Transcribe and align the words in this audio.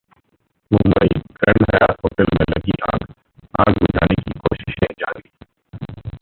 Mumbai: 0.71 1.07
Grand 1.41 1.65
Hyatt 1.73 2.01
hotel 2.03 2.31
में 2.39 2.45
लगी 2.49 2.73
आग, 2.93 3.05
आग 3.59 3.77
बुझाने 3.81 4.15
की 4.23 4.39
कोशिशे 4.39 4.93
जारी 4.99 5.29